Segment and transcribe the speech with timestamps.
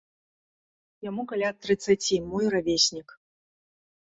[1.09, 3.07] Яму каля трыццаці, мой равеснік.